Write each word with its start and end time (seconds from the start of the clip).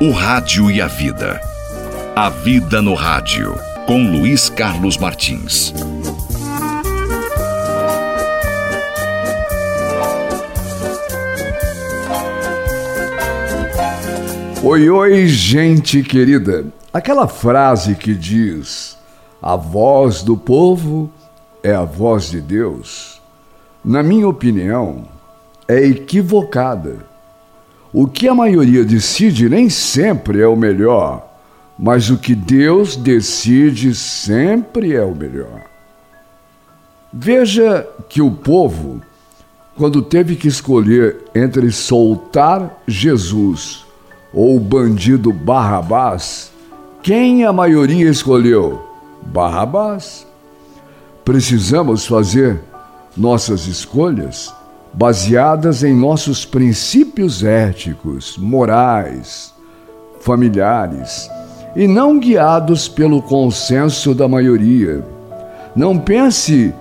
O 0.00 0.12
Rádio 0.12 0.70
e 0.70 0.80
a 0.80 0.86
Vida. 0.86 1.40
A 2.14 2.30
Vida 2.30 2.80
no 2.80 2.94
Rádio, 2.94 3.58
com 3.84 4.08
Luiz 4.08 4.48
Carlos 4.48 4.96
Martins. 4.96 5.74
Oi, 14.62 14.88
oi, 14.88 15.26
gente 15.26 16.04
querida. 16.04 16.66
Aquela 16.92 17.26
frase 17.26 17.96
que 17.96 18.14
diz: 18.14 18.96
a 19.42 19.56
voz 19.56 20.22
do 20.22 20.36
povo 20.36 21.10
é 21.60 21.74
a 21.74 21.82
voz 21.82 22.30
de 22.30 22.40
Deus, 22.40 23.20
na 23.84 24.04
minha 24.04 24.28
opinião, 24.28 25.08
é 25.66 25.84
equivocada. 25.84 26.98
O 27.92 28.06
que 28.06 28.28
a 28.28 28.34
maioria 28.34 28.84
decide 28.84 29.48
nem 29.48 29.70
sempre 29.70 30.42
é 30.42 30.46
o 30.46 30.56
melhor, 30.56 31.26
mas 31.78 32.10
o 32.10 32.18
que 32.18 32.34
Deus 32.34 32.96
decide 32.96 33.94
sempre 33.94 34.94
é 34.94 35.02
o 35.02 35.14
melhor. 35.14 35.62
Veja 37.10 37.88
que 38.08 38.20
o 38.20 38.30
povo, 38.30 39.00
quando 39.76 40.02
teve 40.02 40.36
que 40.36 40.48
escolher 40.48 41.16
entre 41.34 41.72
soltar 41.72 42.82
Jesus 42.86 43.86
ou 44.34 44.56
o 44.56 44.60
bandido 44.60 45.32
Barrabás, 45.32 46.52
quem 47.02 47.44
a 47.44 47.52
maioria 47.52 48.10
escolheu? 48.10 48.84
Barrabás. 49.22 50.26
Precisamos 51.24 52.06
fazer 52.06 52.60
nossas 53.16 53.66
escolhas 53.66 54.52
baseadas 54.92 55.84
em 55.84 55.94
nossos 55.94 56.44
princípios 56.44 57.44
éticos, 57.44 58.36
morais, 58.38 59.54
familiares 60.20 61.30
e 61.76 61.86
não 61.86 62.18
guiados 62.18 62.88
pelo 62.88 63.22
consenso 63.22 64.14
da 64.14 64.26
maioria. 64.26 65.04
Não 65.76 65.98
pense 65.98 66.74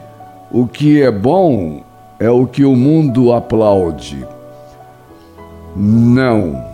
o 0.52 0.66
que 0.66 1.02
é 1.02 1.12
bom 1.12 1.84
é 2.20 2.30
o 2.30 2.48
que 2.48 2.66
o 2.66 2.76
mundo 2.76 3.32
aplaude. 3.32 4.26
Não. 5.76 6.66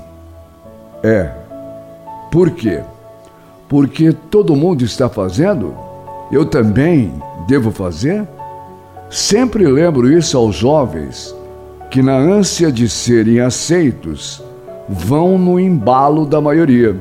É. 1.04 1.32
Por 2.32 2.52
quê? 2.52 2.82
Porque 3.68 4.14
todo 4.14 4.56
mundo 4.56 4.84
está 4.84 5.10
fazendo? 5.10 5.76
Eu 6.32 6.46
também 6.46 7.14
devo 7.48 7.72
fazer? 7.72 8.26
Sempre 9.10 9.68
lembro 9.68 10.12
isso 10.12 10.38
aos 10.38 10.56
jovens 10.56 11.36
que, 11.92 12.02
na 12.02 12.18
ânsia 12.18 12.72
de 12.72 12.90
serem 12.90 13.40
aceitos, 13.40 14.42
vão 14.90 15.38
no 15.38 15.60
embalo 15.60 16.26
da 16.26 16.42
maioria. 16.42 16.96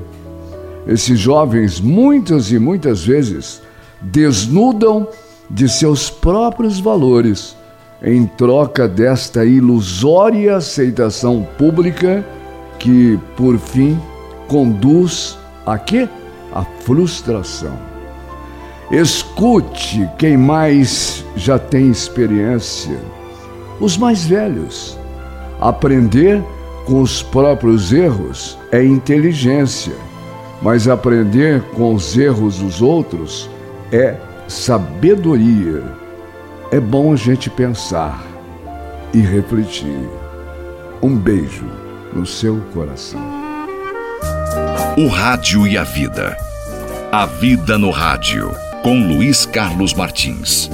Esses 0.87 1.19
jovens, 1.19 1.81
muitas 1.81 2.51
e 2.51 2.59
muitas 2.59 3.05
vezes, 3.05 3.63
desnudam 4.01 5.07
de 5.49 5.69
seus 5.69 6.11
próprios 6.11 6.81
valores 6.81 7.57
em 8.03 8.27
troca 8.27 8.89
desta 8.89 9.45
ilusória 9.45 10.57
aceitação 10.57 11.47
pública 11.57 12.25
que, 12.79 13.19
por 13.37 13.59
fim, 13.59 13.99
conduz 14.49 15.39
a 15.65 15.79
quê? 15.79 16.09
A 16.53 16.65
frustração. 16.65 17.92
Escute 18.93 20.07
quem 20.19 20.37
mais 20.37 21.25
já 21.35 21.59
tem 21.59 21.91
experiência, 21.91 23.01
os 23.81 23.97
mais 23.97 24.27
velhos. 24.27 24.99
Aprender 25.59 26.45
com 26.85 27.01
os 27.01 27.23
próprios 27.23 27.91
erros 27.91 28.59
é 28.71 28.85
inteligência, 28.85 29.95
mas 30.61 30.89
aprender 30.89 31.63
com 31.75 31.95
os 31.95 32.19
erros 32.19 32.59
dos 32.59 32.83
outros 32.83 33.49
é 33.91 34.15
sabedoria. 34.47 35.83
É 36.71 36.79
bom 36.79 37.15
a 37.15 37.17
gente 37.17 37.49
pensar 37.49 38.23
e 39.15 39.21
refletir. 39.21 40.07
Um 41.03 41.17
beijo 41.17 41.65
no 42.13 42.27
seu 42.27 42.61
coração. 42.75 43.23
O 44.99 45.09
Rádio 45.09 45.67
e 45.67 45.79
a 45.79 45.83
Vida. 45.83 46.37
A 47.11 47.25
Vida 47.25 47.79
no 47.79 47.89
Rádio 47.89 48.51
com 48.83 49.07
Luiz 49.07 49.47
Carlos 49.47 49.95
Martins. 49.95 50.69